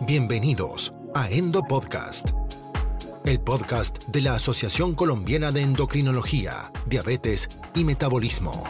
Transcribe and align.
Bienvenidos 0.00 0.94
a 1.12 1.28
Endo 1.28 1.62
Podcast, 1.64 2.30
el 3.24 3.40
podcast 3.40 4.04
de 4.06 4.22
la 4.22 4.34
Asociación 4.34 4.94
Colombiana 4.94 5.50
de 5.50 5.62
Endocrinología, 5.62 6.70
Diabetes 6.86 7.48
y 7.74 7.84
Metabolismo. 7.84 8.62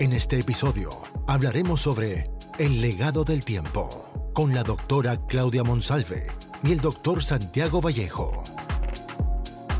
En 0.00 0.12
este 0.12 0.40
episodio 0.40 0.90
hablaremos 1.28 1.80
sobre 1.80 2.28
el 2.58 2.80
legado 2.80 3.24
del 3.24 3.44
tiempo 3.44 4.30
con 4.34 4.54
la 4.54 4.64
doctora 4.64 5.18
Claudia 5.28 5.62
Monsalve 5.62 6.26
y 6.64 6.72
el 6.72 6.80
doctor 6.80 7.22
Santiago 7.22 7.80
Vallejo. 7.80 8.44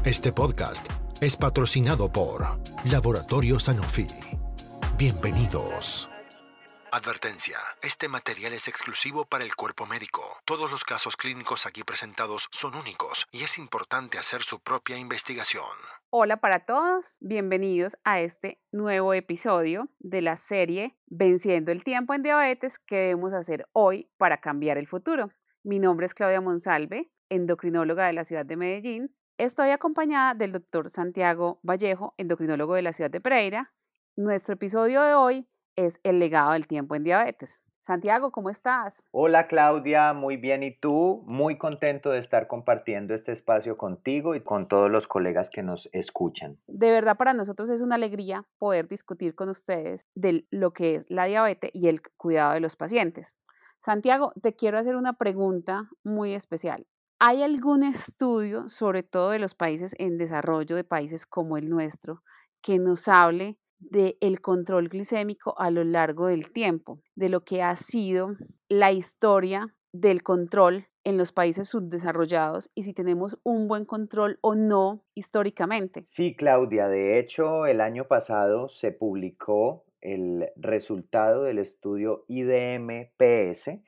Este 0.05 0.33
podcast 0.33 0.87
es 1.21 1.37
patrocinado 1.37 2.11
por 2.11 2.61
Laboratorio 2.85 3.59
Sanofi. 3.59 4.07
Bienvenidos. 4.97 6.09
Advertencia. 6.97 7.59
Este 7.83 8.09
material 8.09 8.55
es 8.55 8.69
exclusivo 8.69 9.27
para 9.27 9.45
el 9.45 9.55
cuerpo 9.55 9.85
médico. 9.85 10.23
Todos 10.47 10.71
los 10.71 10.83
casos 10.83 11.15
clínicos 11.19 11.67
aquí 11.67 11.83
presentados 11.85 12.49
son 12.51 12.75
únicos 12.75 13.27
y 13.33 13.45
es 13.45 13.59
importante 13.59 14.17
hacer 14.17 14.41
su 14.41 14.61
propia 14.61 14.97
investigación. 14.97 15.67
Hola 16.09 16.39
para 16.39 16.61
todos, 16.61 17.19
bienvenidos 17.21 17.99
a 18.05 18.21
este 18.21 18.63
nuevo 18.73 19.13
episodio 19.13 19.91
de 19.99 20.23
la 20.23 20.39
serie 20.39 20.97
Venciendo 21.05 21.71
el 21.71 21.85
tiempo 21.85 22.15
en 22.15 22.23
diabetes 22.23 22.79
que 22.79 22.97
debemos 22.97 23.35
hacer 23.35 23.69
hoy 23.75 24.09
para 24.17 24.39
cambiar 24.39 24.79
el 24.79 24.89
futuro. 24.89 25.31
Mi 25.65 25.79
nombre 25.79 26.07
es 26.07 26.15
Claudia 26.15 26.41
Monsalve, 26.41 27.13
endocrinóloga 27.29 28.07
de 28.07 28.15
la 28.15 28.25
ciudad 28.25 28.47
de 28.47 28.57
Medellín. 28.57 29.15
Estoy 29.37 29.69
acompañada 29.69 30.33
del 30.33 30.53
doctor 30.53 30.89
Santiago 30.89 31.61
Vallejo, 31.63 32.15
endocrinólogo 32.17 32.73
de 32.73 32.81
la 32.81 32.95
ciudad 32.95 33.11
de 33.11 33.21
Pereira. 33.21 33.75
Nuestro 34.17 34.55
episodio 34.55 35.03
de 35.03 35.13
hoy 35.13 35.47
es 35.77 36.01
el 36.03 36.19
legado 36.19 36.53
del 36.53 36.67
tiempo 36.67 36.95
en 36.95 37.05
diabetes. 37.05 37.63
Santiago, 37.87 38.33
¿cómo 38.33 38.51
estás? 38.51 39.07
Hola 39.13 39.47
Claudia, 39.47 40.13
muy 40.13 40.37
bien. 40.37 40.65
¿Y 40.65 40.77
tú? 40.77 41.23
Muy 41.25 41.57
contento 41.57 42.11
de 42.11 42.19
estar 42.19 42.49
compartiendo 42.49 43.15
este 43.15 43.31
espacio 43.31 43.77
contigo 43.77 44.35
y 44.35 44.43
con 44.43 44.67
todos 44.67 44.91
los 44.91 45.07
colegas 45.07 45.51
que 45.51 45.63
nos 45.63 45.89
escuchan. 45.93 46.59
De 46.67 46.91
verdad, 46.91 47.17
para 47.17 47.33
nosotros 47.33 47.69
es 47.69 47.81
una 47.81 47.95
alegría 47.95 48.45
poder 48.59 48.89
discutir 48.89 49.37
con 49.37 49.51
ustedes 49.51 50.09
de 50.17 50.49
lo 50.51 50.73
que 50.73 50.97
es 50.97 51.09
la 51.09 51.27
diabetes 51.27 51.71
y 51.75 51.87
el 51.87 52.03
cuidado 52.17 52.55
de 52.55 52.61
los 52.61 52.75
pacientes. 52.75 53.35
Santiago, 53.85 54.33
te 54.43 54.57
quiero 54.57 54.79
hacer 54.79 54.97
una 54.97 55.13
pregunta 55.13 55.89
muy 56.03 56.35
especial. 56.35 56.89
¿Hay 57.21 57.45
algún 57.45 57.85
estudio, 57.85 58.69
sobre 58.69 59.05
todo 59.05 59.31
de 59.31 59.39
los 59.39 59.55
países 59.55 59.95
en 59.99 60.19
desarrollo, 60.19 60.75
de 60.75 60.83
países 60.83 61.25
como 61.25 61.57
el 61.57 61.71
nuestro, 61.71 62.25
que 62.63 62.81
nos 62.81 63.07
hable 63.07 63.59
del 63.79 64.41
control 64.41 64.89
glicémico 64.89 65.59
a 65.59 65.71
lo 65.71 65.85
largo 65.85 66.27
del 66.27 66.53
tiempo, 66.53 67.01
de 67.15 67.29
lo 67.29 67.45
que 67.45 67.63
ha 67.63 67.77
sido 67.77 68.37
la 68.69 68.93
historia 68.93 69.75
del 69.93 70.23
control 70.23 70.87
en 71.05 71.19
los 71.19 71.33
países 71.33 71.69
subdesarrollados 71.69 72.71
y 72.75 72.83
si 72.83 72.93
tenemos 72.93 73.39
un 73.45 73.69
buen 73.69 73.85
control 73.85 74.39
o 74.41 74.55
no 74.55 75.05
históricamente. 75.15 76.03
Sí, 76.05 76.35
Claudia, 76.35 76.89
de 76.89 77.19
hecho 77.19 77.67
el 77.67 77.81
año 77.81 78.09
pasado 78.09 78.69
se 78.69 78.91
publicó 78.91 79.85
el 80.01 80.49
resultado 80.57 81.45
del 81.45 81.59
estudio 81.59 82.25
IDM-PS. 82.29 83.81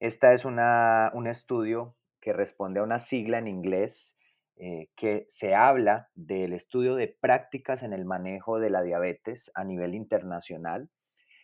Esta 0.00 0.32
es 0.32 0.44
una, 0.44 1.10
un 1.14 1.26
estudio 1.26 1.94
que 2.20 2.32
responde 2.32 2.80
a 2.80 2.82
una 2.82 2.98
sigla 2.98 3.38
en 3.38 3.48
inglés 3.48 4.13
eh, 4.56 4.88
que 4.96 5.26
se 5.28 5.54
habla 5.54 6.08
del 6.14 6.52
estudio 6.52 6.94
de 6.94 7.08
prácticas 7.08 7.82
en 7.82 7.92
el 7.92 8.04
manejo 8.04 8.60
de 8.60 8.70
la 8.70 8.82
diabetes 8.82 9.50
a 9.54 9.64
nivel 9.64 9.94
internacional. 9.94 10.88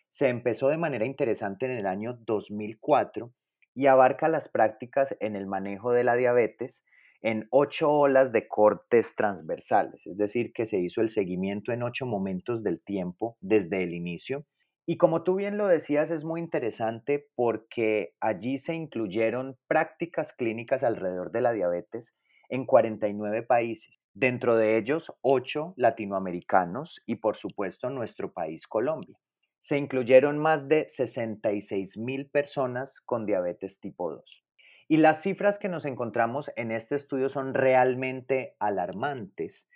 Se 0.07 0.29
empezó 0.29 0.69
de 0.69 0.77
manera 0.77 1.05
interesante 1.05 1.65
en 1.65 1.73
el 1.73 1.87
año 1.87 2.13
2004 2.13 3.33
y 3.75 3.87
abarca 3.87 4.29
las 4.29 4.49
prácticas 4.49 5.15
en 5.19 5.35
el 5.35 5.47
manejo 5.47 5.91
de 5.91 6.03
la 6.03 6.15
diabetes 6.15 6.85
en 7.21 7.47
ocho 7.51 7.91
olas 7.91 8.31
de 8.31 8.47
cortes 8.47 9.15
transversales, 9.15 10.07
es 10.07 10.17
decir, 10.17 10.53
que 10.53 10.65
se 10.65 10.79
hizo 10.79 11.01
el 11.01 11.09
seguimiento 11.09 11.71
en 11.71 11.83
ocho 11.83 12.05
momentos 12.05 12.63
del 12.63 12.81
tiempo 12.81 13.37
desde 13.41 13.83
el 13.83 13.93
inicio. 13.93 14.45
Y 14.87 14.97
como 14.97 15.23
tú 15.23 15.35
bien 15.35 15.57
lo 15.57 15.67
decías, 15.67 16.09
es 16.09 16.23
muy 16.23 16.41
interesante 16.41 17.27
porque 17.35 18.15
allí 18.19 18.57
se 18.57 18.73
incluyeron 18.73 19.57
prácticas 19.67 20.33
clínicas 20.33 20.83
alrededor 20.83 21.31
de 21.31 21.41
la 21.41 21.51
diabetes 21.51 22.15
en 22.51 22.65
49 22.65 23.43
países, 23.43 24.07
dentro 24.13 24.57
de 24.57 24.77
ellos 24.77 25.11
8 25.21 25.73
latinoamericanos 25.77 27.01
y 27.05 27.15
por 27.15 27.37
supuesto 27.37 27.89
nuestro 27.89 28.33
país 28.33 28.67
Colombia. 28.67 29.17
Se 29.59 29.77
incluyeron 29.77 30.37
más 30.37 30.67
de 30.67 30.87
66 30.89 31.97
mil 31.97 32.29
personas 32.29 32.99
con 32.99 33.25
diabetes 33.25 33.79
tipo 33.79 34.11
2. 34.11 34.45
Y 34.89 34.97
las 34.97 35.21
cifras 35.21 35.59
que 35.59 35.69
nos 35.69 35.85
encontramos 35.85 36.51
en 36.57 36.71
este 36.71 36.95
estudio 36.95 37.29
son 37.29 37.53
realmente 37.53 38.55
alarmantes, 38.59 39.69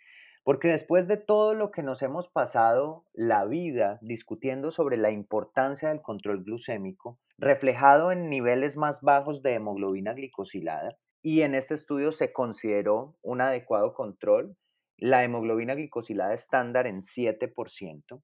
porque 0.44 0.68
después 0.68 1.08
de 1.08 1.16
todo 1.16 1.54
lo 1.54 1.72
que 1.72 1.82
nos 1.82 2.02
hemos 2.02 2.28
pasado 2.28 3.06
la 3.14 3.46
vida 3.46 4.00
discutiendo 4.02 4.72
sobre 4.72 4.98
la 4.98 5.12
importancia 5.12 5.90
del 5.90 6.02
control 6.02 6.44
glucémico, 6.44 7.20
reflejado 7.38 8.12
en 8.12 8.30
niveles 8.30 8.76
más 8.76 9.02
bajos 9.02 9.42
de 9.42 9.54
hemoglobina 9.54 10.14
glicosilada, 10.14 10.98
y 11.26 11.42
en 11.42 11.56
este 11.56 11.74
estudio 11.74 12.12
se 12.12 12.32
consideró 12.32 13.18
un 13.24 13.42
adecuado 13.42 13.96
control, 13.96 14.56
la 14.96 15.24
hemoglobina 15.24 15.74
glicosilada 15.74 16.36
estándar 16.36 16.86
en 16.86 17.02
7%. 17.02 18.22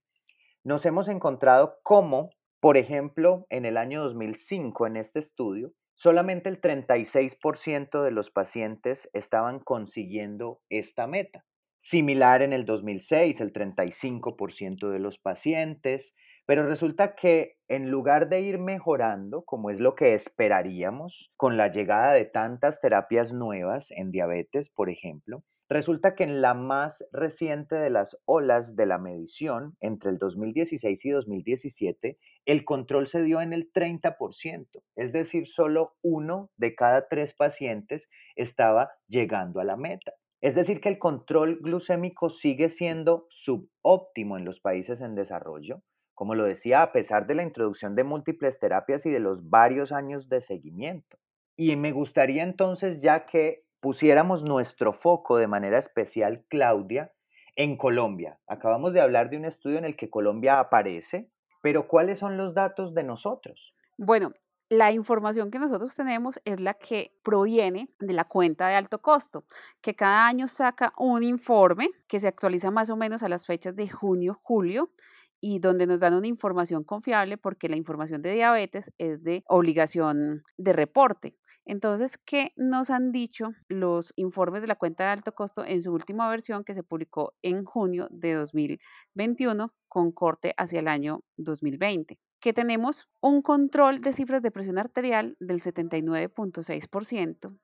Nos 0.64 0.86
hemos 0.86 1.08
encontrado 1.08 1.80
como, 1.82 2.30
por 2.60 2.78
ejemplo, 2.78 3.48
en 3.50 3.66
el 3.66 3.78
año 3.78 4.04
2005, 4.04 4.86
en 4.86 4.98
este 4.98 5.18
estudio, 5.18 5.74
solamente 5.96 6.48
el 6.48 6.62
36% 6.62 8.04
de 8.04 8.12
los 8.12 8.30
pacientes 8.30 9.10
estaban 9.14 9.62
consiguiendo 9.62 10.62
esta 10.70 11.08
meta. 11.08 11.44
Similar 11.80 12.44
en 12.44 12.54
el 12.54 12.66
2006, 12.66 13.42
el 13.42 13.52
35% 13.52 14.92
de 14.92 15.00
los 15.00 15.18
pacientes, 15.18 16.14
pero 16.46 16.68
resulta 16.68 17.16
que 17.16 17.58
en 17.68 17.90
lugar 17.90 18.30
de 18.30 18.42
ir 18.42 18.58
mejorando, 18.58 19.44
como 19.44 19.70
es 19.70 19.80
lo 19.80 19.96
que 19.96 20.14
esperaríamos 20.14 21.32
con 21.38 21.58
la 21.58 21.70
llegada 21.70 22.14
de 22.14 22.26
tantas 22.26 22.82
terapias 22.82 23.32
nuevas 23.32 23.92
en 23.92 24.12
diabetes, 24.12 24.70
por 24.70 24.90
ejemplo, 24.90 25.44
resulta 25.70 26.16
que 26.16 26.26
en 26.26 26.42
la 26.42 26.54
más 26.54 27.06
reciente 27.14 27.76
de 27.76 27.90
las 27.90 28.18
olas 28.26 28.76
de 28.76 28.86
la 28.86 28.98
medición, 28.98 29.78
entre 29.80 30.10
el 30.10 30.18
2016 30.18 31.06
y 31.06 31.10
2017, 31.12 32.18
el 32.46 32.66
control 32.66 33.08
se 33.08 33.24
dio 33.24 33.40
en 33.40 33.54
el 33.54 33.72
30%, 33.72 34.68
es 34.98 35.14
decir, 35.14 35.48
solo 35.48 35.96
uno 36.02 36.52
de 36.58 36.76
cada 36.76 37.08
tres 37.08 37.34
pacientes 37.34 38.10
estaba 38.36 38.92
llegando 39.08 39.62
a 39.62 39.64
la 39.64 39.78
meta. 39.78 40.12
Es 40.42 40.56
decir, 40.56 40.82
que 40.82 40.90
el 40.90 41.00
control 41.00 41.60
glucémico 41.62 42.30
sigue 42.30 42.68
siendo 42.68 43.28
subóptimo 43.30 44.38
en 44.38 44.44
los 44.44 44.60
países 44.60 45.00
en 45.00 45.16
desarrollo, 45.16 45.84
como 46.22 46.36
lo 46.36 46.44
decía, 46.44 46.84
a 46.84 46.92
pesar 46.92 47.26
de 47.26 47.34
la 47.34 47.42
introducción 47.42 47.96
de 47.96 48.04
múltiples 48.04 48.60
terapias 48.60 49.08
y 49.08 49.10
de 49.10 49.20
los 49.20 49.50
varios 49.50 49.92
años 49.92 50.30
de 50.30 50.40
seguimiento. 50.40 51.18
Y 51.58 51.76
me 51.76 51.92
gustaría 51.92 52.44
entonces 52.44 53.02
ya 53.02 53.26
que 53.26 53.64
pusiéramos 53.80 54.44
nuestro 54.44 54.94
foco 54.94 55.38
de 55.38 55.48
manera 55.48 55.80
especial, 55.80 56.46
Claudia, 56.48 57.12
en 57.56 57.76
Colombia. 57.76 58.38
Acabamos 58.46 58.94
de 58.94 59.02
hablar 59.02 59.32
de 59.32 59.38
un 59.38 59.46
estudio 59.46 59.80
en 59.80 59.86
el 59.86 59.96
que 59.96 60.12
Colombia 60.12 60.60
aparece, 60.60 61.32
pero 61.64 61.88
¿cuáles 61.88 62.20
son 62.20 62.38
los 62.38 62.54
datos 62.54 62.94
de 62.94 63.02
nosotros? 63.02 63.74
Bueno, 63.98 64.32
la 64.70 64.92
información 64.92 65.50
que 65.50 65.58
nosotros 65.58 65.96
tenemos 65.96 66.40
es 66.46 66.60
la 66.60 66.76
que 66.76 67.18
proviene 67.24 67.90
de 68.00 68.14
la 68.14 68.26
cuenta 68.26 68.68
de 68.68 68.76
alto 68.76 69.02
costo, 69.02 69.46
que 69.82 69.96
cada 69.96 70.28
año 70.28 70.48
saca 70.48 70.94
un 71.00 71.24
informe 71.24 71.90
que 72.08 72.20
se 72.20 72.28
actualiza 72.28 72.70
más 72.70 72.92
o 72.92 72.96
menos 72.96 73.24
a 73.24 73.28
las 73.28 73.48
fechas 73.48 73.76
de 73.76 73.90
junio, 73.90 74.40
julio, 74.44 74.92
y 75.42 75.60
donde 75.60 75.88
nos 75.88 76.00
dan 76.00 76.14
una 76.14 76.28
información 76.28 76.84
confiable 76.84 77.38
porque 77.38 77.68
la 77.68 77.76
información 77.76 78.22
de 78.22 78.34
diabetes 78.34 78.92
es 78.98 79.24
de 79.24 79.44
obligación 79.48 80.44
de 80.58 80.74
reporte. 80.74 81.36
Entonces, 81.66 82.18
¿qué 82.26 82.54
nos 82.56 82.90
han 82.90 83.12
dicho 83.12 83.52
los 83.68 84.14
informes 84.16 84.62
de 84.62 84.68
la 84.68 84.76
cuenta 84.76 85.04
de 85.04 85.12
alto 85.12 85.34
costo 85.34 85.64
en 85.66 85.84
su 85.84 85.92
última 85.94 86.30
versión 86.30 86.64
que 86.64 86.74
se 86.74 86.84
publicó 86.84 87.34
en 87.42 87.66
junio 87.66 88.08
de 88.10 88.34
2021 88.34 89.74
con 89.88 90.12
corte 90.12 90.54
hacia 90.58 90.80
el 90.80 90.88
año 90.88 91.24
2020? 91.38 92.18
Que 92.40 92.54
tenemos 92.54 93.08
un 93.20 93.42
control 93.44 94.02
de 94.02 94.14
cifras 94.14 94.42
de 94.42 94.50
presión 94.50 94.80
arterial 94.80 95.38
del 95.40 95.62
79.6%, 95.62 97.56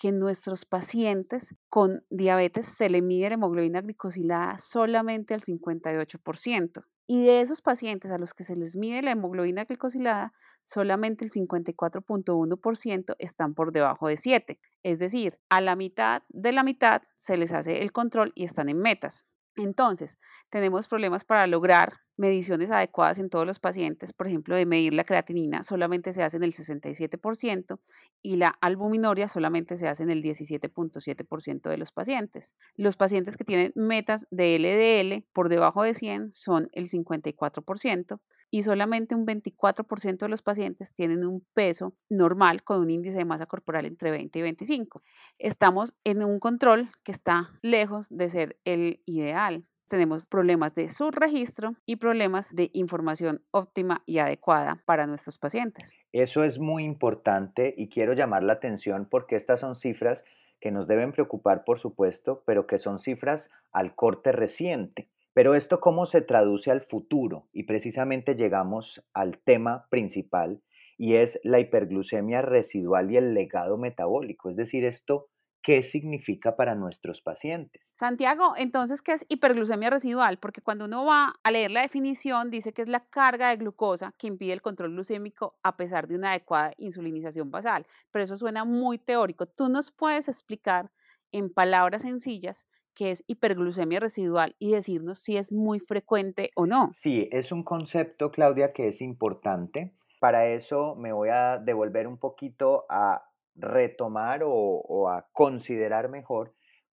que 0.00 0.12
nuestros 0.12 0.64
pacientes 0.64 1.54
con 1.68 2.02
diabetes 2.08 2.64
se 2.66 2.88
le 2.88 3.02
mide 3.02 3.28
la 3.28 3.34
hemoglobina 3.34 3.82
glicosilada 3.82 4.58
solamente 4.58 5.34
al 5.34 5.42
58%. 5.42 6.84
Y 7.06 7.22
de 7.22 7.42
esos 7.42 7.60
pacientes 7.60 8.10
a 8.10 8.16
los 8.16 8.32
que 8.32 8.44
se 8.44 8.56
les 8.56 8.76
mide 8.76 9.02
la 9.02 9.10
hemoglobina 9.10 9.64
glicosilada, 9.64 10.32
solamente 10.64 11.26
el 11.26 11.30
54.1% 11.30 13.14
están 13.18 13.54
por 13.54 13.72
debajo 13.72 14.08
de 14.08 14.16
7. 14.16 14.58
Es 14.82 14.98
decir, 14.98 15.38
a 15.50 15.60
la 15.60 15.76
mitad 15.76 16.22
de 16.30 16.52
la 16.52 16.62
mitad 16.62 17.02
se 17.18 17.36
les 17.36 17.52
hace 17.52 17.82
el 17.82 17.92
control 17.92 18.32
y 18.34 18.44
están 18.44 18.70
en 18.70 18.78
metas. 18.78 19.26
Entonces, 19.62 20.18
tenemos 20.48 20.88
problemas 20.88 21.24
para 21.24 21.46
lograr 21.46 22.00
mediciones 22.16 22.70
adecuadas 22.70 23.18
en 23.18 23.30
todos 23.30 23.46
los 23.46 23.58
pacientes. 23.58 24.12
Por 24.12 24.26
ejemplo, 24.26 24.54
de 24.54 24.66
medir 24.66 24.92
la 24.92 25.04
creatinina 25.04 25.62
solamente 25.62 26.12
se 26.12 26.22
hace 26.22 26.36
en 26.36 26.44
el 26.44 26.52
67% 26.52 27.78
y 28.22 28.36
la 28.36 28.48
albuminoria 28.60 29.26
solamente 29.28 29.78
se 29.78 29.88
hace 29.88 30.02
en 30.02 30.10
el 30.10 30.22
17.7% 30.22 31.70
de 31.70 31.78
los 31.78 31.92
pacientes. 31.92 32.54
Los 32.76 32.96
pacientes 32.96 33.36
que 33.36 33.44
tienen 33.44 33.72
metas 33.74 34.26
de 34.30 34.58
LDL 34.58 35.24
por 35.32 35.48
debajo 35.48 35.82
de 35.82 35.94
100 35.94 36.32
son 36.32 36.68
el 36.72 36.88
54% 36.90 38.20
y 38.50 38.62
solamente 38.62 39.14
un 39.14 39.26
24% 39.26 40.18
de 40.18 40.28
los 40.28 40.42
pacientes 40.42 40.94
tienen 40.94 41.24
un 41.24 41.44
peso 41.54 41.94
normal 42.08 42.62
con 42.62 42.80
un 42.80 42.90
índice 42.90 43.16
de 43.16 43.24
masa 43.24 43.46
corporal 43.46 43.86
entre 43.86 44.10
20 44.10 44.38
y 44.38 44.42
25. 44.42 45.02
Estamos 45.38 45.94
en 46.04 46.24
un 46.24 46.40
control 46.40 46.88
que 47.04 47.12
está 47.12 47.50
lejos 47.62 48.06
de 48.10 48.30
ser 48.30 48.58
el 48.64 49.02
ideal. 49.06 49.64
Tenemos 49.88 50.26
problemas 50.26 50.74
de 50.74 50.88
subregistro 50.88 51.74
y 51.84 51.96
problemas 51.96 52.54
de 52.54 52.70
información 52.74 53.42
óptima 53.50 54.02
y 54.06 54.18
adecuada 54.18 54.82
para 54.84 55.06
nuestros 55.06 55.36
pacientes. 55.36 55.96
Eso 56.12 56.44
es 56.44 56.60
muy 56.60 56.84
importante 56.84 57.74
y 57.76 57.88
quiero 57.88 58.12
llamar 58.12 58.44
la 58.44 58.52
atención 58.52 59.08
porque 59.10 59.34
estas 59.34 59.60
son 59.60 59.74
cifras 59.74 60.24
que 60.60 60.70
nos 60.70 60.86
deben 60.86 61.12
preocupar, 61.12 61.64
por 61.64 61.78
supuesto, 61.78 62.42
pero 62.46 62.66
que 62.66 62.78
son 62.78 62.98
cifras 62.98 63.50
al 63.72 63.94
corte 63.94 64.30
reciente. 64.30 65.08
Pero 65.40 65.54
esto 65.54 65.80
cómo 65.80 66.04
se 66.04 66.20
traduce 66.20 66.70
al 66.70 66.82
futuro 66.82 67.48
y 67.50 67.62
precisamente 67.62 68.34
llegamos 68.34 69.02
al 69.14 69.38
tema 69.38 69.86
principal 69.88 70.60
y 70.98 71.14
es 71.14 71.40
la 71.44 71.58
hiperglucemia 71.58 72.42
residual 72.42 73.10
y 73.10 73.16
el 73.16 73.32
legado 73.32 73.78
metabólico, 73.78 74.50
es 74.50 74.56
decir, 74.56 74.84
esto 74.84 75.30
qué 75.62 75.82
significa 75.82 76.56
para 76.56 76.74
nuestros 76.74 77.22
pacientes. 77.22 77.80
Santiago, 77.94 78.52
entonces, 78.54 79.00
¿qué 79.00 79.12
es 79.12 79.24
hiperglucemia 79.30 79.88
residual? 79.88 80.36
Porque 80.36 80.60
cuando 80.60 80.84
uno 80.84 81.06
va 81.06 81.32
a 81.42 81.50
leer 81.50 81.70
la 81.70 81.80
definición, 81.80 82.50
dice 82.50 82.74
que 82.74 82.82
es 82.82 82.88
la 82.90 83.06
carga 83.06 83.48
de 83.48 83.56
glucosa 83.56 84.12
que 84.18 84.26
impide 84.26 84.52
el 84.52 84.60
control 84.60 84.92
glucémico 84.92 85.56
a 85.62 85.74
pesar 85.74 86.06
de 86.06 86.16
una 86.16 86.32
adecuada 86.32 86.74
insulinización 86.76 87.50
basal. 87.50 87.86
Pero 88.10 88.26
eso 88.26 88.36
suena 88.36 88.66
muy 88.66 88.98
teórico. 88.98 89.46
¿Tú 89.46 89.70
nos 89.70 89.90
puedes 89.90 90.28
explicar 90.28 90.90
en 91.32 91.50
palabras 91.50 92.02
sencillas 92.02 92.68
que 93.00 93.12
es 93.12 93.24
hiperglucemia 93.26 93.98
residual 93.98 94.54
y 94.58 94.72
decirnos 94.72 95.20
si 95.20 95.38
es 95.38 95.54
muy 95.54 95.80
frecuente 95.80 96.50
o 96.54 96.66
no. 96.66 96.90
Sí, 96.92 97.30
es 97.32 97.50
un 97.50 97.62
concepto, 97.62 98.30
Claudia, 98.30 98.74
que 98.74 98.88
es 98.88 99.00
importante. 99.00 99.94
Para 100.20 100.48
eso 100.48 100.96
me 100.96 101.10
voy 101.10 101.30
a 101.30 101.56
devolver 101.56 102.06
un 102.06 102.18
poquito 102.18 102.84
a 102.90 103.24
retomar 103.54 104.42
o, 104.44 105.08
a 105.08 105.26
considerar 105.32 106.10
mejor 106.10 106.52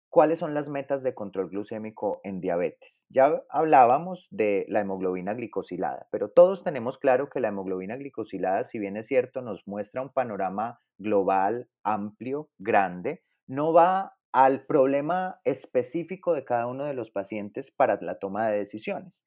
cuáles 0.08 0.38
son 0.38 0.54
las 0.54 0.68
metas 0.68 1.02
de 1.02 1.12
control 1.12 1.50
glucémico 1.50 2.20
en 2.22 2.40
diabetes. 2.40 3.04
Ya 3.08 3.42
hablábamos 3.50 4.28
de 4.30 4.64
la 4.68 4.82
hemoglobina 4.82 5.34
glicosilada, 5.34 6.06
pero 6.12 6.30
todos 6.30 6.62
tenemos 6.62 6.98
claro 6.98 7.30
que 7.30 7.40
la 7.40 7.48
hemoglobina 7.48 7.96
glicosilada, 7.96 8.62
si 8.62 8.78
bien 8.78 8.96
es 8.96 9.08
cierto, 9.08 9.42
nos 9.42 9.66
muestra 9.66 10.02
un 10.02 10.12
panorama 10.12 10.78
global, 10.98 11.68
amplio, 11.82 12.48
grande, 12.58 13.24
no 13.48 13.72
va 13.72 14.12
al 14.36 14.66
problema 14.66 15.40
específico 15.44 16.34
de 16.34 16.44
cada 16.44 16.66
uno 16.66 16.84
de 16.84 16.92
los 16.92 17.10
pacientes 17.10 17.70
para 17.70 17.98
la 18.02 18.18
toma 18.18 18.46
de 18.50 18.58
decisiones. 18.58 19.24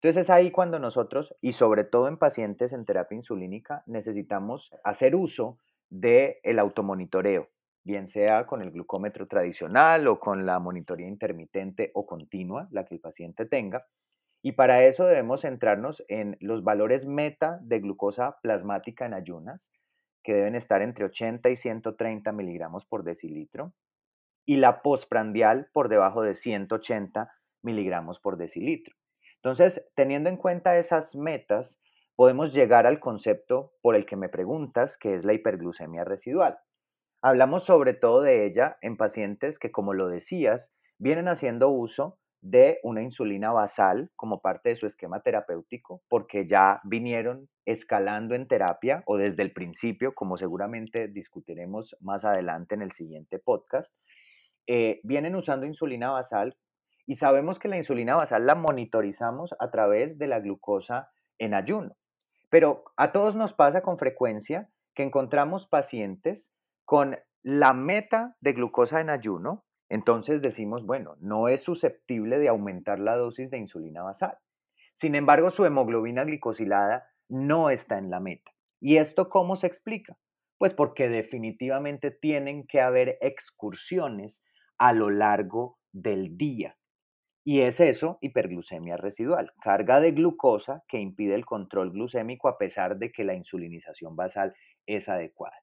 Entonces 0.00 0.24
es 0.24 0.30
ahí 0.30 0.50
cuando 0.50 0.80
nosotros, 0.80 1.32
y 1.40 1.52
sobre 1.52 1.84
todo 1.84 2.08
en 2.08 2.16
pacientes 2.16 2.72
en 2.72 2.84
terapia 2.84 3.14
insulínica, 3.14 3.84
necesitamos 3.86 4.72
hacer 4.82 5.14
uso 5.14 5.60
del 5.90 6.38
el 6.42 6.58
automonitoreo, 6.58 7.48
bien 7.84 8.08
sea 8.08 8.46
con 8.46 8.60
el 8.60 8.72
glucómetro 8.72 9.28
tradicional 9.28 10.08
o 10.08 10.18
con 10.18 10.44
la 10.44 10.58
monitoría 10.58 11.06
intermitente 11.06 11.92
o 11.94 12.04
continua, 12.04 12.66
la 12.72 12.84
que 12.84 12.96
el 12.96 13.00
paciente 13.00 13.46
tenga. 13.46 13.86
Y 14.42 14.52
para 14.52 14.82
eso 14.82 15.04
debemos 15.04 15.42
centrarnos 15.42 16.04
en 16.08 16.36
los 16.40 16.64
valores 16.64 17.06
meta 17.06 17.60
de 17.62 17.78
glucosa 17.78 18.40
plasmática 18.42 19.06
en 19.06 19.14
ayunas, 19.14 19.70
que 20.24 20.34
deben 20.34 20.56
estar 20.56 20.82
entre 20.82 21.04
80 21.04 21.48
y 21.48 21.56
130 21.56 22.32
miligramos 22.32 22.84
por 22.86 23.04
decilitro, 23.04 23.72
y 24.48 24.56
la 24.56 24.80
postprandial 24.80 25.68
por 25.74 25.90
debajo 25.90 26.22
de 26.22 26.34
180 26.34 27.30
miligramos 27.62 28.18
por 28.18 28.38
decilitro. 28.38 28.96
Entonces, 29.36 29.86
teniendo 29.94 30.30
en 30.30 30.38
cuenta 30.38 30.78
esas 30.78 31.14
metas, 31.14 31.82
podemos 32.16 32.54
llegar 32.54 32.86
al 32.86 32.98
concepto 32.98 33.74
por 33.82 33.94
el 33.94 34.06
que 34.06 34.16
me 34.16 34.30
preguntas, 34.30 34.96
que 34.96 35.14
es 35.14 35.26
la 35.26 35.34
hiperglucemia 35.34 36.04
residual. 36.04 36.58
Hablamos 37.20 37.64
sobre 37.64 37.92
todo 37.92 38.22
de 38.22 38.46
ella 38.46 38.78
en 38.80 38.96
pacientes 38.96 39.58
que, 39.58 39.70
como 39.70 39.92
lo 39.92 40.08
decías, 40.08 40.72
vienen 40.96 41.28
haciendo 41.28 41.68
uso 41.68 42.18
de 42.40 42.78
una 42.82 43.02
insulina 43.02 43.52
basal 43.52 44.10
como 44.16 44.40
parte 44.40 44.70
de 44.70 44.76
su 44.76 44.86
esquema 44.86 45.20
terapéutico, 45.20 46.00
porque 46.08 46.46
ya 46.46 46.80
vinieron 46.84 47.50
escalando 47.66 48.34
en 48.34 48.48
terapia 48.48 49.02
o 49.04 49.18
desde 49.18 49.42
el 49.42 49.52
principio, 49.52 50.14
como 50.14 50.38
seguramente 50.38 51.08
discutiremos 51.08 51.94
más 52.00 52.24
adelante 52.24 52.74
en 52.76 52.80
el 52.80 52.92
siguiente 52.92 53.38
podcast, 53.38 53.92
eh, 54.68 55.00
vienen 55.02 55.34
usando 55.34 55.66
insulina 55.66 56.10
basal 56.10 56.56
y 57.06 57.14
sabemos 57.14 57.58
que 57.58 57.68
la 57.68 57.78
insulina 57.78 58.16
basal 58.16 58.44
la 58.44 58.54
monitorizamos 58.54 59.56
a 59.58 59.70
través 59.70 60.18
de 60.18 60.26
la 60.26 60.40
glucosa 60.40 61.10
en 61.38 61.54
ayuno. 61.54 61.96
Pero 62.50 62.84
a 62.96 63.10
todos 63.10 63.34
nos 63.34 63.54
pasa 63.54 63.80
con 63.80 63.98
frecuencia 63.98 64.70
que 64.94 65.02
encontramos 65.02 65.66
pacientes 65.66 66.52
con 66.84 67.16
la 67.42 67.72
meta 67.72 68.36
de 68.40 68.52
glucosa 68.52 69.00
en 69.00 69.08
ayuno, 69.08 69.64
entonces 69.88 70.42
decimos, 70.42 70.84
bueno, 70.84 71.16
no 71.18 71.48
es 71.48 71.62
susceptible 71.62 72.38
de 72.38 72.48
aumentar 72.48 72.98
la 72.98 73.16
dosis 73.16 73.50
de 73.50 73.56
insulina 73.56 74.02
basal. 74.02 74.36
Sin 74.92 75.14
embargo, 75.14 75.50
su 75.50 75.64
hemoglobina 75.64 76.24
glicosilada 76.24 77.08
no 77.28 77.70
está 77.70 77.96
en 77.96 78.10
la 78.10 78.20
meta. 78.20 78.52
¿Y 78.80 78.98
esto 78.98 79.30
cómo 79.30 79.56
se 79.56 79.66
explica? 79.66 80.18
Pues 80.58 80.74
porque 80.74 81.08
definitivamente 81.08 82.10
tienen 82.10 82.66
que 82.66 82.82
haber 82.82 83.16
excursiones 83.22 84.44
a 84.78 84.92
lo 84.92 85.10
largo 85.10 85.78
del 85.92 86.36
día. 86.36 86.76
Y 87.44 87.62
es 87.62 87.80
eso, 87.80 88.18
hiperglucemia 88.20 88.96
residual, 88.96 89.52
carga 89.62 90.00
de 90.00 90.12
glucosa 90.12 90.84
que 90.86 91.00
impide 91.00 91.34
el 91.34 91.46
control 91.46 91.92
glucémico 91.92 92.48
a 92.48 92.58
pesar 92.58 92.98
de 92.98 93.10
que 93.10 93.24
la 93.24 93.34
insulinización 93.34 94.16
basal 94.16 94.54
es 94.86 95.08
adecuada. 95.08 95.56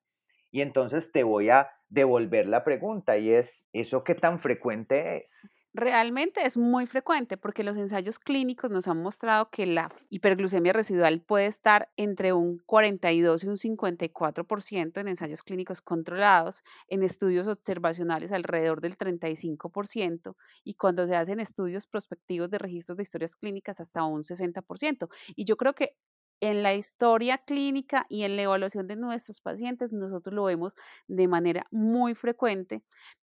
Y 0.51 0.61
entonces 0.61 1.11
te 1.11 1.23
voy 1.23 1.49
a 1.49 1.69
devolver 1.89 2.47
la 2.47 2.63
pregunta 2.63 3.17
y 3.17 3.29
es, 3.31 3.67
¿eso 3.73 4.03
qué 4.03 4.15
tan 4.15 4.39
frecuente 4.39 5.17
es? 5.17 5.49
Realmente 5.77 6.45
es 6.45 6.55
muy 6.55 6.85
frecuente 6.85 7.35
porque 7.35 7.61
los 7.65 7.75
ensayos 7.75 8.17
clínicos 8.17 8.71
nos 8.71 8.87
han 8.87 9.01
mostrado 9.01 9.49
que 9.49 9.65
la 9.65 9.91
hiperglucemia 10.09 10.71
residual 10.71 11.19
puede 11.19 11.47
estar 11.47 11.89
entre 11.97 12.31
un 12.31 12.59
42 12.65 13.43
y 13.43 13.47
un 13.49 13.57
54% 13.57 15.01
en 15.01 15.09
ensayos 15.09 15.43
clínicos 15.43 15.81
controlados, 15.81 16.63
en 16.87 17.03
estudios 17.03 17.45
observacionales 17.47 18.31
alrededor 18.31 18.79
del 18.79 18.97
35% 18.97 20.37
y 20.63 20.75
cuando 20.75 21.07
se 21.07 21.17
hacen 21.17 21.41
estudios 21.41 21.87
prospectivos 21.87 22.49
de 22.49 22.57
registros 22.57 22.95
de 22.95 23.03
historias 23.03 23.35
clínicas 23.35 23.81
hasta 23.81 24.05
un 24.05 24.23
60%. 24.23 25.09
Y 25.35 25.43
yo 25.43 25.57
creo 25.57 25.73
que 25.75 25.97
en 26.39 26.63
la 26.63 26.73
historia 26.73 27.39
clínica 27.39 28.05
y 28.07 28.23
en 28.23 28.37
la 28.37 28.43
evaluación 28.43 28.87
de 28.87 28.95
nuestros 28.95 29.41
pacientes, 29.41 29.91
nosotros 29.91 30.33
lo 30.33 30.45
vemos 30.45 30.73
de 31.07 31.27
manera 31.27 31.67
muy 31.69 32.15
frecuente. 32.15 32.81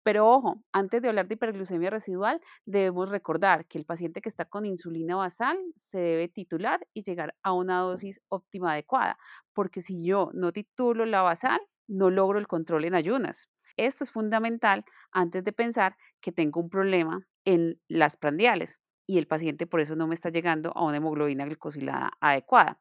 Pero 0.06 0.28
ojo, 0.28 0.62
antes 0.72 1.02
de 1.02 1.08
hablar 1.08 1.26
de 1.26 1.34
hiperglucemia 1.34 1.90
residual, 1.90 2.40
debemos 2.64 3.08
recordar 3.08 3.66
que 3.66 3.76
el 3.76 3.84
paciente 3.84 4.20
que 4.20 4.28
está 4.28 4.44
con 4.44 4.64
insulina 4.64 5.16
basal 5.16 5.58
se 5.78 5.98
debe 5.98 6.28
titular 6.28 6.86
y 6.94 7.02
llegar 7.02 7.34
a 7.42 7.52
una 7.52 7.80
dosis 7.80 8.20
óptima 8.28 8.70
adecuada, 8.70 9.18
porque 9.52 9.82
si 9.82 10.04
yo 10.04 10.30
no 10.32 10.52
titulo 10.52 11.06
la 11.06 11.22
basal, 11.22 11.58
no 11.88 12.10
logro 12.10 12.38
el 12.38 12.46
control 12.46 12.84
en 12.84 12.94
ayunas. 12.94 13.48
Esto 13.76 14.04
es 14.04 14.12
fundamental 14.12 14.84
antes 15.10 15.42
de 15.42 15.52
pensar 15.52 15.96
que 16.20 16.30
tengo 16.30 16.60
un 16.60 16.70
problema 16.70 17.26
en 17.44 17.80
las 17.88 18.16
prandiales 18.16 18.78
y 19.08 19.18
el 19.18 19.26
paciente 19.26 19.66
por 19.66 19.80
eso 19.80 19.96
no 19.96 20.06
me 20.06 20.14
está 20.14 20.30
llegando 20.30 20.70
a 20.76 20.84
una 20.84 20.98
hemoglobina 20.98 21.46
glicosilada 21.46 22.12
adecuada. 22.20 22.78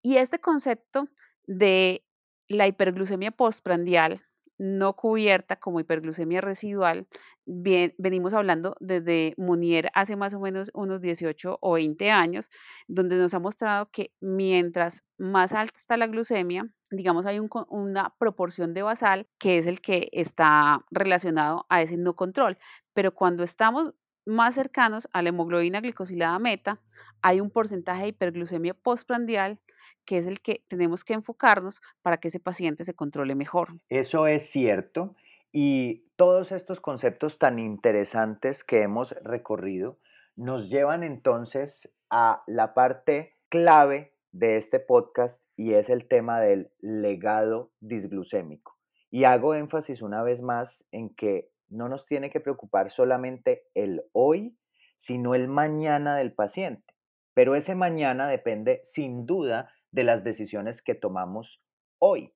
Y 0.00 0.16
este 0.16 0.38
concepto 0.38 1.10
de 1.46 2.06
la 2.48 2.66
hiperglucemia 2.66 3.30
postprandial 3.30 4.22
no 4.62 4.94
cubierta 4.94 5.56
como 5.56 5.80
hiperglucemia 5.80 6.40
residual, 6.40 7.08
bien, 7.44 7.94
venimos 7.98 8.32
hablando 8.32 8.76
desde 8.78 9.34
Munier 9.36 9.90
hace 9.92 10.14
más 10.14 10.34
o 10.34 10.40
menos 10.40 10.70
unos 10.72 11.00
18 11.00 11.58
o 11.60 11.72
20 11.72 12.10
años, 12.12 12.48
donde 12.86 13.16
nos 13.16 13.34
ha 13.34 13.40
mostrado 13.40 13.90
que 13.90 14.12
mientras 14.20 15.02
más 15.18 15.52
alta 15.52 15.74
está 15.76 15.96
la 15.96 16.06
glucemia, 16.06 16.68
digamos, 16.92 17.26
hay 17.26 17.40
una 17.40 18.14
proporción 18.18 18.72
de 18.72 18.82
basal 18.82 19.26
que 19.40 19.58
es 19.58 19.66
el 19.66 19.80
que 19.80 20.08
está 20.12 20.84
relacionado 20.92 21.66
a 21.68 21.82
ese 21.82 21.96
no 21.96 22.14
control. 22.14 22.56
Pero 22.94 23.14
cuando 23.14 23.42
estamos 23.42 23.94
más 24.24 24.54
cercanos 24.54 25.08
a 25.12 25.22
la 25.22 25.30
hemoglobina 25.30 25.80
glicosilada 25.80 26.38
meta, 26.38 26.80
hay 27.22 27.40
un 27.40 27.50
porcentaje 27.50 28.02
de 28.02 28.08
hiperglucemia 28.08 28.74
postprandial 28.74 29.58
que 30.04 30.18
es 30.18 30.26
el 30.26 30.40
que 30.40 30.64
tenemos 30.68 31.04
que 31.04 31.14
enfocarnos 31.14 31.80
para 32.02 32.18
que 32.18 32.28
ese 32.28 32.40
paciente 32.40 32.84
se 32.84 32.94
controle 32.94 33.34
mejor. 33.34 33.68
Eso 33.88 34.26
es 34.26 34.50
cierto. 34.50 35.14
Y 35.52 36.06
todos 36.16 36.50
estos 36.50 36.80
conceptos 36.80 37.38
tan 37.38 37.58
interesantes 37.58 38.64
que 38.64 38.82
hemos 38.82 39.12
recorrido 39.22 39.98
nos 40.34 40.70
llevan 40.70 41.02
entonces 41.02 41.90
a 42.10 42.42
la 42.46 42.74
parte 42.74 43.36
clave 43.48 44.14
de 44.32 44.56
este 44.56 44.80
podcast 44.80 45.42
y 45.56 45.74
es 45.74 45.90
el 45.90 46.08
tema 46.08 46.40
del 46.40 46.70
legado 46.80 47.70
disglucémico. 47.80 48.78
Y 49.10 49.24
hago 49.24 49.54
énfasis 49.54 50.00
una 50.00 50.22
vez 50.22 50.42
más 50.42 50.86
en 50.90 51.14
que 51.14 51.51
no 51.72 51.88
nos 51.88 52.06
tiene 52.06 52.30
que 52.30 52.40
preocupar 52.40 52.90
solamente 52.90 53.64
el 53.74 54.02
hoy, 54.12 54.56
sino 54.96 55.34
el 55.34 55.48
mañana 55.48 56.16
del 56.16 56.32
paciente. 56.32 56.94
Pero 57.34 57.56
ese 57.56 57.74
mañana 57.74 58.28
depende 58.28 58.80
sin 58.84 59.26
duda 59.26 59.72
de 59.90 60.04
las 60.04 60.22
decisiones 60.22 60.82
que 60.82 60.94
tomamos 60.94 61.62
hoy. 61.98 62.34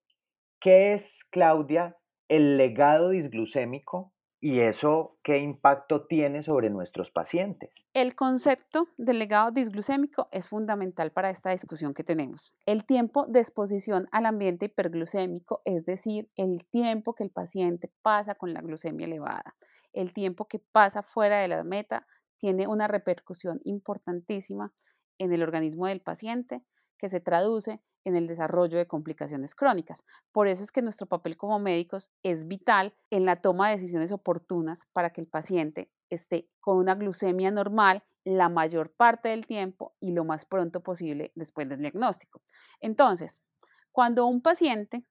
¿Qué 0.59 0.95
es, 0.95 1.25
Claudia, 1.31 1.97
el 2.29 2.57
legado 2.57 3.11
disglucémico? 3.11 4.13
¿Y 4.41 4.61
eso 4.61 5.17
qué 5.23 5.39
impacto 5.39 6.07
tiene 6.07 6.43
sobre 6.43 6.69
nuestros 6.69 7.11
pacientes? 7.11 7.71
El 7.95 8.15
concepto 8.15 8.89
del 8.99 9.19
legado 9.19 9.51
disglucémico 9.51 10.29
es 10.31 10.49
fundamental 10.49 11.11
para 11.11 11.31
esta 11.31 11.51
discusión 11.51 11.95
que 11.95 12.05
tenemos. 12.05 12.55
El 12.67 12.85
tiempo 12.85 13.27
de 13.27 13.41
exposición 13.41 14.07
al 14.13 14.27
ambiente 14.27 14.67
hiperglucémico, 14.67 15.63
es 15.65 15.87
decir, 15.87 16.29
el 16.37 16.67
tiempo 16.71 17.15
que 17.15 17.25
el 17.25 17.31
paciente 17.31 17.91
pasa 18.03 18.35
con 18.35 18.53
la 18.53 18.61
glucemia 18.61 19.07
elevada, 19.07 19.55
el 19.95 20.13
tiempo 20.13 20.47
que 20.47 20.59
pasa 20.59 21.03
fuera 21.03 21.41
de 21.41 21.49
la 21.49 21.65
meta, 21.65 22.07
tiene 22.39 22.69
una 22.69 22.89
repercusión 22.89 23.61
importantísima 23.65 24.73
en 25.19 25.33
el 25.33 25.43
organismo 25.43 25.87
del 25.87 26.03
paciente 26.03 26.61
que 26.99 27.09
se 27.09 27.21
traduce 27.21 27.81
en 28.05 28.15
el 28.15 28.27
desarrollo 28.29 28.79
de 28.79 28.87
complicaciones 28.87 29.55
crónicas. 29.55 30.05
Por 30.33 30.49
eso 30.49 30.63
es 30.63 30.71
que 30.71 30.83
nuestro 30.83 31.07
papel 31.07 31.37
como 31.37 31.59
médicos 31.59 32.11
es 32.23 32.47
vital 32.47 32.95
en 33.11 33.25
la 33.25 33.41
toma 33.41 33.69
de 33.69 33.77
decisiones 33.77 34.13
oportunas 34.13 34.87
para 34.93 35.11
que 35.11 35.21
el 35.21 35.27
paciente 35.27 35.91
esté 36.09 36.49
con 36.61 36.79
una 36.79 36.95
glucemia 36.95 37.51
normal 37.51 38.05
la 38.25 38.49
mayor 38.49 38.93
parte 38.93 39.29
del 39.29 39.47
tiempo 39.47 39.95
y 40.01 40.13
lo 40.13 40.25
más 40.25 40.45
pronto 40.45 40.83
posible 40.83 41.33
después 41.35 41.69
del 41.69 41.81
diagnóstico. 41.81 42.43
Entonces, 42.81 43.41
cuando 43.93 44.27
un 44.27 44.43
paciente 44.43 45.05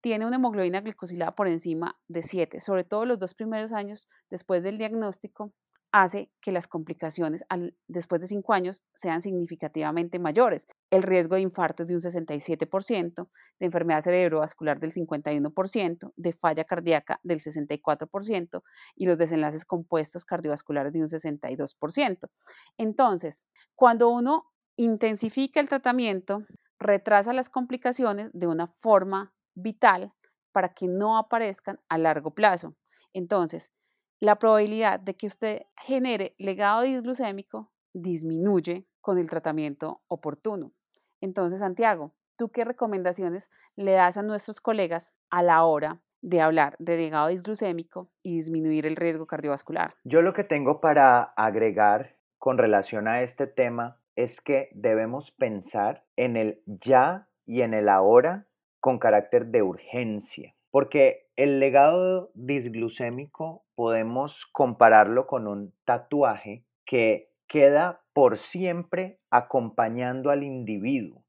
tiene 0.00 0.26
una 0.26 0.36
hemoglobina 0.36 0.80
glicosilada 0.80 1.34
por 1.34 1.48
encima 1.48 1.98
de 2.08 2.22
7, 2.22 2.60
sobre 2.60 2.84
todo 2.84 3.04
los 3.04 3.18
dos 3.18 3.34
primeros 3.34 3.72
años 3.72 4.08
después 4.30 4.62
del 4.62 4.78
diagnóstico, 4.78 5.52
hace 5.90 6.30
que 6.42 6.52
las 6.52 6.68
complicaciones 6.68 7.44
después 7.86 8.20
de 8.20 8.26
5 8.26 8.52
años 8.52 8.82
sean 8.94 9.22
significativamente 9.22 10.18
mayores. 10.18 10.66
El 10.90 11.02
riesgo 11.02 11.36
de 11.36 11.40
infarto 11.42 11.82
es 11.82 11.88
de 11.88 11.94
un 11.94 12.02
67%, 12.02 13.28
de 13.58 13.66
enfermedad 13.66 14.02
cerebrovascular 14.02 14.80
del 14.80 14.92
51%, 14.92 16.12
de 16.14 16.32
falla 16.34 16.64
cardíaca 16.64 17.20
del 17.22 17.40
64% 17.40 18.62
y 18.96 19.06
los 19.06 19.18
desenlaces 19.18 19.64
compuestos 19.64 20.24
cardiovasculares 20.24 20.92
de 20.92 21.02
un 21.02 21.08
62%. 21.08 22.28
Entonces, 22.76 23.46
cuando 23.74 24.10
uno 24.10 24.44
intensifica 24.76 25.60
el 25.60 25.68
tratamiento, 25.68 26.44
retrasa 26.78 27.32
las 27.32 27.48
complicaciones 27.48 28.30
de 28.32 28.46
una 28.46 28.68
forma 28.80 29.32
vital 29.54 30.12
para 30.52 30.68
que 30.68 30.86
no 30.86 31.18
aparezcan 31.18 31.80
a 31.88 31.98
largo 31.98 32.32
plazo. 32.32 32.74
Entonces, 33.12 33.70
la 34.20 34.36
probabilidad 34.36 35.00
de 35.00 35.14
que 35.14 35.26
usted 35.26 35.62
genere 35.76 36.34
legado 36.38 36.82
disglucémico 36.82 37.70
disminuye 37.92 38.86
con 39.00 39.18
el 39.18 39.28
tratamiento 39.28 40.00
oportuno. 40.08 40.72
Entonces, 41.20 41.60
Santiago, 41.60 42.12
¿tú 42.36 42.50
qué 42.50 42.64
recomendaciones 42.64 43.48
le 43.76 43.92
das 43.92 44.16
a 44.16 44.22
nuestros 44.22 44.60
colegas 44.60 45.14
a 45.30 45.42
la 45.42 45.64
hora 45.64 46.00
de 46.20 46.40
hablar 46.40 46.74
de 46.78 46.96
legado 46.96 47.28
disglucémico 47.28 48.10
y 48.22 48.34
disminuir 48.34 48.86
el 48.86 48.96
riesgo 48.96 49.26
cardiovascular? 49.26 49.94
Yo 50.04 50.22
lo 50.22 50.32
que 50.32 50.44
tengo 50.44 50.80
para 50.80 51.22
agregar 51.22 52.16
con 52.38 52.58
relación 52.58 53.08
a 53.08 53.22
este 53.22 53.46
tema 53.46 54.00
es 54.16 54.40
que 54.40 54.68
debemos 54.72 55.30
pensar 55.30 56.04
en 56.16 56.36
el 56.36 56.62
ya 56.66 57.28
y 57.46 57.62
en 57.62 57.72
el 57.72 57.88
ahora 57.88 58.46
con 58.80 58.98
carácter 58.98 59.46
de 59.46 59.62
urgencia. 59.62 60.54
Porque 60.70 61.30
el 61.36 61.60
legado 61.60 62.30
disglucémico 62.34 63.64
podemos 63.78 64.44
compararlo 64.50 65.28
con 65.28 65.46
un 65.46 65.72
tatuaje 65.84 66.64
que 66.84 67.30
queda 67.46 68.02
por 68.12 68.36
siempre 68.36 69.20
acompañando 69.30 70.30
al 70.30 70.42
individuo. 70.42 71.22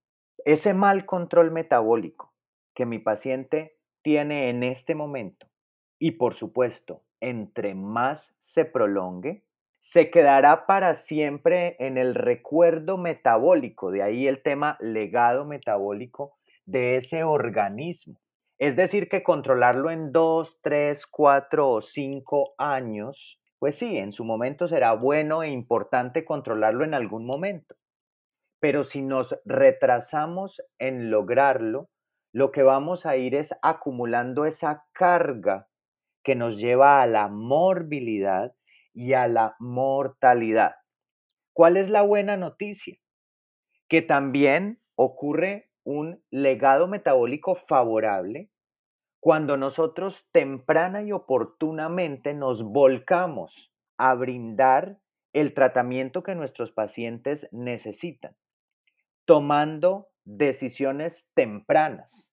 Ese 0.46 0.74
mal 0.74 1.06
control 1.06 1.52
metabólico 1.52 2.34
que 2.74 2.88
mi 2.88 2.98
paciente 2.98 3.78
tiene 4.02 4.50
en 4.50 4.64
este 4.64 4.96
momento 4.96 5.46
y 6.00 6.14
por 6.14 6.34
supuesto, 6.34 7.04
entre 7.20 7.76
más 7.76 8.36
se 8.40 8.66
prolongue, 8.66 9.44
se 9.80 10.10
quedará 10.10 10.66
para 10.66 10.96
siempre 10.96 11.76
en 11.78 12.00
el 12.00 12.16
recuerdo 12.16 12.98
metabólico, 12.98 13.92
de 13.92 14.02
ahí 14.02 14.26
el 14.26 14.42
tema 14.42 14.76
legado 14.80 15.46
metabólico 15.46 16.40
de 16.66 16.96
ese 16.96 17.24
organismo. 17.24 18.20
Es 18.60 18.76
decir, 18.76 19.08
que 19.08 19.24
controlarlo 19.24 19.90
en 19.90 20.12
dos, 20.12 20.60
tres, 20.62 21.08
cuatro 21.08 21.72
o 21.72 21.82
cinco 21.82 22.56
años, 22.58 23.40
pues 23.58 23.78
sí, 23.78 23.98
en 23.98 24.12
su 24.12 24.26
momento 24.26 24.68
será 24.68 24.92
bueno 24.92 25.44
e 25.44 25.50
importante 25.50 26.26
controlarlo 26.26 26.84
en 26.84 26.94
algún 26.94 27.26
momento. 27.26 27.76
Pero 28.60 28.84
si 28.84 29.02
nos 29.02 29.40
retrasamos 29.46 30.62
en 30.78 31.10
lograrlo, 31.10 31.90
lo 32.34 32.52
que 32.52 32.62
vamos 32.62 33.06
a 33.06 33.16
ir 33.16 33.34
es 33.34 33.56
acumulando 33.62 34.46
esa 34.46 34.86
carga 34.92 35.70
que 36.22 36.36
nos 36.36 36.60
lleva 36.60 37.02
a 37.02 37.08
la 37.08 37.30
morbilidad 37.30 38.54
y 38.94 39.14
a 39.14 39.30
la 39.30 39.56
mortalidad. 39.60 40.76
¿Cuál 41.54 41.78
es 41.78 41.90
la 41.90 42.02
buena 42.02 42.36
noticia? 42.36 42.98
Que 43.88 44.02
también 44.02 44.82
ocurre 44.96 45.69
un 45.84 46.24
legado 46.30 46.88
metabólico 46.88 47.56
favorable 47.56 48.50
cuando 49.20 49.58
nosotros 49.58 50.26
temprana 50.32 51.04
y 51.04 51.12
oportunamente 51.12 52.34
nos 52.34 52.64
volcamos 52.64 53.72
a 53.98 54.14
brindar 54.14 55.00
el 55.34 55.54
tratamiento 55.54 56.24
que 56.24 56.36
nuestros 56.36 56.72
pacientes 56.72 57.48
necesitan, 57.52 58.36
tomando 59.26 60.08
decisiones 60.24 61.30
tempranas, 61.34 62.32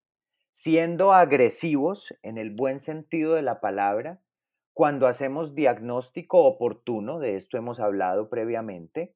siendo 0.50 1.12
agresivos 1.12 2.14
en 2.22 2.38
el 2.38 2.50
buen 2.50 2.80
sentido 2.80 3.34
de 3.34 3.42
la 3.42 3.60
palabra, 3.60 4.20
cuando 4.72 5.06
hacemos 5.06 5.54
diagnóstico 5.54 6.44
oportuno, 6.44 7.18
de 7.18 7.36
esto 7.36 7.56
hemos 7.56 7.80
hablado 7.80 8.28
previamente, 8.28 9.14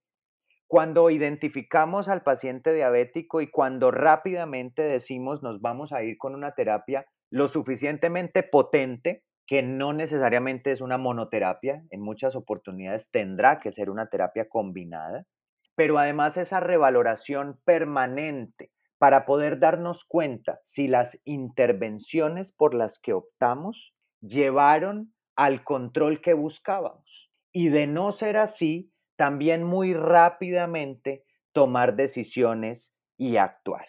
cuando 0.70 1.10
identificamos 1.10 2.08
al 2.08 2.22
paciente 2.22 2.72
diabético 2.72 3.40
y 3.40 3.50
cuando 3.50 3.90
rápidamente 3.90 4.82
decimos 4.82 5.42
nos 5.42 5.60
vamos 5.60 5.92
a 5.92 6.04
ir 6.04 6.16
con 6.16 6.32
una 6.32 6.54
terapia 6.54 7.06
lo 7.28 7.48
suficientemente 7.48 8.44
potente, 8.44 9.24
que 9.48 9.64
no 9.64 9.92
necesariamente 9.92 10.70
es 10.70 10.80
una 10.80 10.96
monoterapia, 10.96 11.82
en 11.90 12.00
muchas 12.00 12.36
oportunidades 12.36 13.10
tendrá 13.10 13.58
que 13.58 13.72
ser 13.72 13.90
una 13.90 14.10
terapia 14.10 14.48
combinada, 14.48 15.26
pero 15.74 15.98
además 15.98 16.36
esa 16.36 16.60
revaloración 16.60 17.58
permanente 17.64 18.70
para 18.98 19.26
poder 19.26 19.58
darnos 19.58 20.04
cuenta 20.04 20.60
si 20.62 20.86
las 20.86 21.20
intervenciones 21.24 22.52
por 22.52 22.74
las 22.74 23.00
que 23.00 23.12
optamos 23.12 23.92
llevaron 24.20 25.12
al 25.34 25.64
control 25.64 26.20
que 26.20 26.34
buscábamos. 26.34 27.28
Y 27.52 27.70
de 27.70 27.88
no 27.88 28.12
ser 28.12 28.36
así, 28.36 28.92
también 29.20 29.64
muy 29.64 29.92
rápidamente 29.92 31.26
tomar 31.52 31.94
decisiones 31.94 32.96
y 33.18 33.36
actuar. 33.36 33.84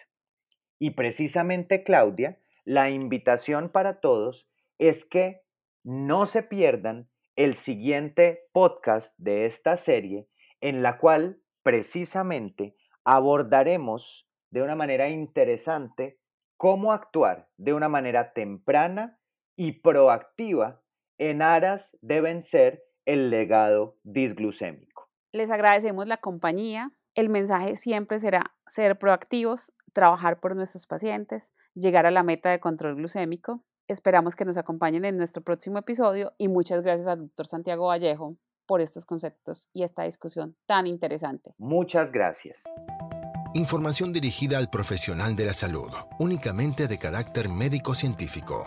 Y 0.78 0.90
precisamente, 0.90 1.84
Claudia, 1.84 2.38
la 2.66 2.90
invitación 2.90 3.70
para 3.70 4.00
todos 4.00 4.46
es 4.76 5.06
que 5.06 5.40
no 5.84 6.26
se 6.26 6.42
pierdan 6.42 7.08
el 7.34 7.54
siguiente 7.54 8.42
podcast 8.52 9.14
de 9.16 9.46
esta 9.46 9.78
serie 9.78 10.28
en 10.60 10.82
la 10.82 10.98
cual 10.98 11.40
precisamente 11.62 12.76
abordaremos 13.02 14.28
de 14.50 14.60
una 14.60 14.74
manera 14.74 15.08
interesante 15.08 16.20
cómo 16.58 16.92
actuar 16.92 17.48
de 17.56 17.72
una 17.72 17.88
manera 17.88 18.34
temprana 18.34 19.18
y 19.56 19.80
proactiva 19.80 20.82
en 21.16 21.40
aras 21.40 21.96
de 22.02 22.20
vencer 22.20 22.84
el 23.06 23.30
legado 23.30 23.96
disglucémico. 24.02 24.91
Les 25.32 25.50
agradecemos 25.50 26.06
la 26.06 26.18
compañía. 26.18 26.92
El 27.14 27.30
mensaje 27.30 27.76
siempre 27.76 28.20
será 28.20 28.52
ser 28.66 28.98
proactivos, 28.98 29.72
trabajar 29.94 30.40
por 30.40 30.54
nuestros 30.54 30.86
pacientes, 30.86 31.50
llegar 31.74 32.04
a 32.04 32.10
la 32.10 32.22
meta 32.22 32.50
de 32.50 32.60
control 32.60 32.96
glucémico. 32.96 33.64
Esperamos 33.88 34.36
que 34.36 34.44
nos 34.44 34.58
acompañen 34.58 35.04
en 35.06 35.16
nuestro 35.16 35.42
próximo 35.42 35.78
episodio 35.78 36.34
y 36.36 36.48
muchas 36.48 36.82
gracias 36.82 37.08
al 37.08 37.20
doctor 37.20 37.46
Santiago 37.46 37.86
Vallejo 37.86 38.36
por 38.66 38.80
estos 38.80 39.04
conceptos 39.06 39.68
y 39.72 39.82
esta 39.82 40.04
discusión 40.04 40.56
tan 40.66 40.86
interesante. 40.86 41.54
Muchas 41.58 42.12
gracias. 42.12 42.62
Información 43.54 44.12
dirigida 44.12 44.58
al 44.58 44.70
profesional 44.70 45.36
de 45.36 45.46
la 45.46 45.52
salud, 45.52 45.90
únicamente 46.18 46.88
de 46.88 46.98
carácter 46.98 47.48
médico-científico. 47.48 48.64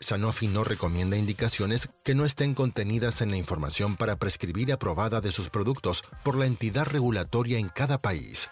Sanofi 0.00 0.46
no 0.46 0.64
recomienda 0.64 1.16
indicaciones 1.16 1.88
que 2.04 2.14
no 2.14 2.24
estén 2.24 2.54
contenidas 2.54 3.20
en 3.20 3.30
la 3.30 3.36
información 3.36 3.96
para 3.96 4.16
prescribir 4.16 4.72
aprobada 4.72 5.20
de 5.20 5.32
sus 5.32 5.50
productos 5.50 6.04
por 6.22 6.36
la 6.36 6.46
entidad 6.46 6.86
regulatoria 6.86 7.58
en 7.58 7.68
cada 7.68 7.98
país. 7.98 8.48